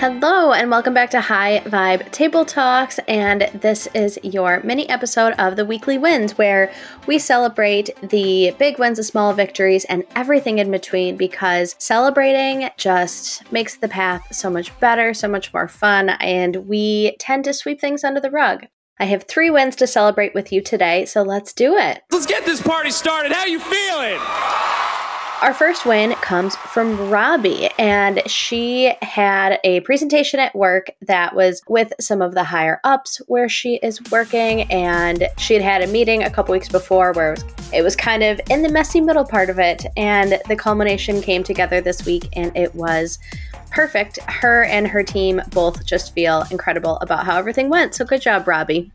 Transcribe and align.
Hello, 0.00 0.54
and 0.54 0.70
welcome 0.70 0.94
back 0.94 1.10
to 1.10 1.20
High 1.20 1.60
Vibe 1.66 2.10
Table 2.10 2.46
Talks. 2.46 2.98
And 3.00 3.50
this 3.52 3.86
is 3.88 4.18
your 4.22 4.62
mini 4.64 4.88
episode 4.88 5.34
of 5.34 5.56
the 5.56 5.66
weekly 5.66 5.98
wins, 5.98 6.38
where 6.38 6.72
we 7.06 7.18
celebrate 7.18 7.90
the 8.00 8.56
big 8.58 8.78
wins, 8.78 8.96
the 8.96 9.04
small 9.04 9.34
victories, 9.34 9.84
and 9.84 10.04
everything 10.16 10.58
in 10.58 10.70
between 10.70 11.18
because 11.18 11.76
celebrating 11.78 12.70
just 12.78 13.52
makes 13.52 13.76
the 13.76 13.88
path 13.88 14.34
so 14.34 14.48
much 14.48 14.80
better, 14.80 15.12
so 15.12 15.28
much 15.28 15.52
more 15.52 15.68
fun, 15.68 16.08
and 16.08 16.66
we 16.66 17.14
tend 17.18 17.44
to 17.44 17.52
sweep 17.52 17.78
things 17.78 18.02
under 18.02 18.20
the 18.20 18.30
rug. 18.30 18.68
I 18.98 19.04
have 19.04 19.24
three 19.24 19.50
wins 19.50 19.76
to 19.76 19.86
celebrate 19.86 20.32
with 20.32 20.50
you 20.50 20.62
today, 20.62 21.04
so 21.04 21.20
let's 21.20 21.52
do 21.52 21.76
it. 21.76 22.00
Let's 22.10 22.24
get 22.24 22.46
this 22.46 22.62
party 22.62 22.90
started. 22.90 23.32
How 23.32 23.44
you 23.44 23.60
feeling? 23.60 24.18
Our 25.42 25.54
first 25.54 25.86
win 25.86 26.12
comes 26.16 26.54
from 26.54 27.08
Robbie, 27.08 27.70
and 27.78 28.22
she 28.26 28.92
had 29.00 29.58
a 29.64 29.80
presentation 29.80 30.38
at 30.38 30.54
work 30.54 30.90
that 31.00 31.34
was 31.34 31.62
with 31.66 31.94
some 31.98 32.20
of 32.20 32.34
the 32.34 32.44
higher 32.44 32.78
ups 32.84 33.22
where 33.26 33.48
she 33.48 33.76
is 33.76 34.02
working, 34.10 34.70
and 34.70 35.26
she 35.38 35.54
had 35.54 35.62
had 35.62 35.82
a 35.82 35.86
meeting 35.86 36.22
a 36.22 36.30
couple 36.30 36.52
weeks 36.52 36.68
before 36.68 37.12
where 37.12 37.32
it 37.32 37.42
was, 37.42 37.72
it 37.72 37.82
was 37.82 37.96
kind 37.96 38.22
of 38.22 38.38
in 38.50 38.62
the 38.62 38.68
messy 38.68 39.00
middle 39.00 39.24
part 39.24 39.48
of 39.48 39.58
it, 39.58 39.86
and 39.96 40.38
the 40.46 40.56
culmination 40.56 41.22
came 41.22 41.42
together 41.42 41.80
this 41.80 42.04
week, 42.04 42.28
and 42.34 42.54
it 42.54 42.74
was 42.74 43.18
perfect. 43.70 44.18
Her 44.24 44.64
and 44.64 44.86
her 44.86 45.02
team 45.02 45.40
both 45.52 45.86
just 45.86 46.12
feel 46.12 46.44
incredible 46.50 46.98
about 46.98 47.24
how 47.24 47.38
everything 47.38 47.70
went. 47.70 47.94
So 47.94 48.04
good 48.04 48.20
job, 48.20 48.46
Robbie. 48.46 48.92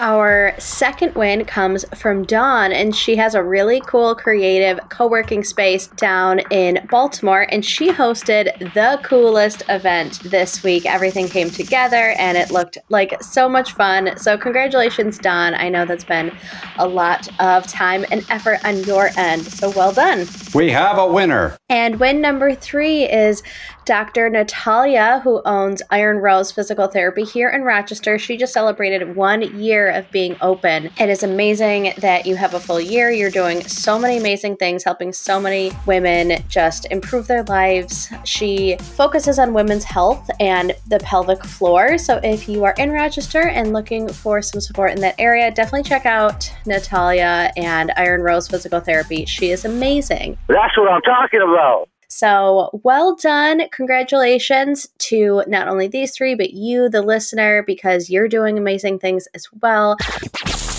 Our 0.00 0.54
second 0.58 1.14
win 1.14 1.44
comes 1.44 1.84
from 1.94 2.24
Dawn, 2.24 2.72
and 2.72 2.96
she 2.96 3.16
has 3.16 3.34
a 3.34 3.42
really 3.42 3.82
cool, 3.84 4.14
creative 4.14 4.80
co 4.88 5.06
working 5.06 5.44
space 5.44 5.88
down 5.88 6.38
in 6.50 6.86
Baltimore. 6.90 7.46
And 7.50 7.62
she 7.62 7.92
hosted 7.92 8.72
the 8.72 8.98
coolest 9.02 9.62
event 9.68 10.20
this 10.22 10.62
week. 10.62 10.86
Everything 10.86 11.28
came 11.28 11.50
together 11.50 12.14
and 12.18 12.38
it 12.38 12.50
looked 12.50 12.78
like 12.88 13.22
so 13.22 13.46
much 13.46 13.74
fun. 13.74 14.16
So, 14.16 14.38
congratulations, 14.38 15.18
Dawn. 15.18 15.54
I 15.54 15.68
know 15.68 15.84
that's 15.84 16.04
been 16.04 16.34
a 16.78 16.88
lot 16.88 17.28
of 17.38 17.66
time 17.66 18.06
and 18.10 18.24
effort 18.30 18.64
on 18.64 18.82
your 18.84 19.10
end. 19.18 19.44
So, 19.44 19.68
well 19.68 19.92
done. 19.92 20.26
We 20.54 20.70
have 20.70 20.96
a 20.96 21.06
winner. 21.06 21.59
And 21.70 22.00
win 22.00 22.20
number 22.20 22.52
three 22.52 23.04
is 23.04 23.44
Dr. 23.84 24.28
Natalia, 24.28 25.20
who 25.24 25.40
owns 25.44 25.82
Iron 25.90 26.18
Rose 26.18 26.50
Physical 26.50 26.88
Therapy 26.88 27.24
here 27.24 27.48
in 27.48 27.62
Rochester. 27.62 28.18
She 28.18 28.36
just 28.36 28.52
celebrated 28.52 29.16
one 29.16 29.42
year 29.58 29.88
of 29.90 30.10
being 30.10 30.36
open. 30.40 30.90
It 30.98 31.08
is 31.08 31.22
amazing 31.22 31.94
that 31.98 32.26
you 32.26 32.36
have 32.36 32.54
a 32.54 32.60
full 32.60 32.80
year. 32.80 33.10
You're 33.10 33.30
doing 33.30 33.66
so 33.66 33.98
many 33.98 34.18
amazing 34.18 34.56
things, 34.56 34.84
helping 34.84 35.12
so 35.12 35.40
many 35.40 35.72
women 35.86 36.42
just 36.48 36.86
improve 36.90 37.28
their 37.28 37.44
lives. 37.44 38.08
She 38.24 38.76
focuses 38.76 39.38
on 39.38 39.54
women's 39.54 39.84
health 39.84 40.28
and 40.40 40.74
the 40.88 40.98
pelvic 40.98 41.44
floor. 41.44 41.98
So 41.98 42.20
if 42.22 42.48
you 42.48 42.64
are 42.64 42.74
in 42.78 42.90
Rochester 42.90 43.48
and 43.48 43.72
looking 43.72 44.08
for 44.08 44.42
some 44.42 44.60
support 44.60 44.90
in 44.90 45.00
that 45.00 45.14
area, 45.18 45.50
definitely 45.52 45.88
check 45.88 46.04
out 46.04 46.52
Natalia 46.66 47.52
and 47.56 47.92
Iron 47.96 48.22
Rose 48.22 48.48
Physical 48.48 48.80
Therapy. 48.80 49.24
She 49.24 49.50
is 49.50 49.64
amazing. 49.64 50.38
That's 50.48 50.76
what 50.76 50.90
I'm 50.90 51.02
talking 51.02 51.40
about. 51.42 51.88
So, 52.08 52.70
well 52.82 53.14
done. 53.14 53.68
Congratulations 53.70 54.88
to 54.98 55.44
not 55.46 55.68
only 55.68 55.86
these 55.86 56.14
three, 56.14 56.34
but 56.34 56.52
you, 56.52 56.88
the 56.88 57.02
listener, 57.02 57.62
because 57.62 58.10
you're 58.10 58.28
doing 58.28 58.58
amazing 58.58 58.98
things 58.98 59.28
as 59.32 59.46
well. 59.60 59.96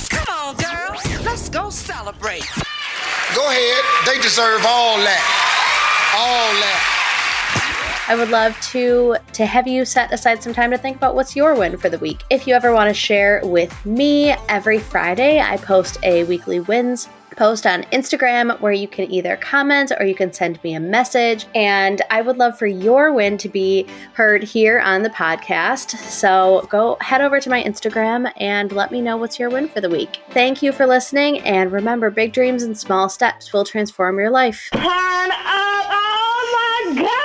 Come 0.09 0.27
on, 0.29 0.55
girls. 0.57 1.25
Let's 1.25 1.47
go 1.47 1.69
celebrate. 1.69 2.45
Go 3.33 3.47
ahead. 3.49 3.83
They 4.05 4.21
deserve 4.21 4.65
all 4.67 4.97
that. 4.97 5.23
All 6.17 6.51
that. 6.59 7.00
I 8.11 8.15
would 8.15 8.27
love 8.27 8.59
to 8.71 9.15
to 9.31 9.45
have 9.45 9.69
you 9.69 9.85
set 9.85 10.11
aside 10.11 10.43
some 10.43 10.53
time 10.53 10.71
to 10.71 10.77
think 10.77 10.97
about 10.97 11.15
what's 11.15 11.33
your 11.33 11.55
win 11.55 11.77
for 11.77 11.87
the 11.87 11.97
week. 11.99 12.23
If 12.29 12.45
you 12.45 12.53
ever 12.53 12.73
want 12.73 12.89
to 12.89 12.93
share 12.93 13.39
with 13.41 13.73
me, 13.85 14.31
every 14.49 14.79
Friday 14.79 15.39
I 15.39 15.55
post 15.55 15.97
a 16.03 16.25
weekly 16.25 16.59
wins 16.59 17.07
post 17.37 17.65
on 17.65 17.83
Instagram 17.83 18.59
where 18.59 18.73
you 18.73 18.89
can 18.89 19.09
either 19.09 19.37
comment 19.37 19.93
or 19.97 20.05
you 20.05 20.13
can 20.13 20.33
send 20.33 20.61
me 20.61 20.73
a 20.73 20.79
message. 20.81 21.45
And 21.55 22.01
I 22.11 22.21
would 22.21 22.35
love 22.35 22.59
for 22.59 22.67
your 22.67 23.13
win 23.13 23.37
to 23.37 23.47
be 23.47 23.87
heard 24.11 24.43
here 24.43 24.81
on 24.81 25.03
the 25.03 25.09
podcast. 25.09 25.95
So 25.95 26.67
go 26.69 26.97
head 26.99 27.21
over 27.21 27.39
to 27.39 27.49
my 27.49 27.63
Instagram 27.63 28.29
and 28.41 28.73
let 28.73 28.91
me 28.91 28.99
know 28.99 29.15
what's 29.15 29.39
your 29.39 29.49
win 29.49 29.69
for 29.69 29.79
the 29.79 29.89
week. 29.89 30.19
Thank 30.31 30.61
you 30.61 30.73
for 30.73 30.85
listening. 30.85 31.39
And 31.43 31.71
remember, 31.71 32.09
big 32.09 32.33
dreams 32.33 32.63
and 32.63 32.77
small 32.77 33.07
steps 33.07 33.53
will 33.53 33.63
transform 33.63 34.19
your 34.19 34.31
life. 34.31 34.67
Turn 34.73 34.83
up! 34.83 35.85
Oh 35.93 36.91
my 36.93 37.01
God! 37.03 37.20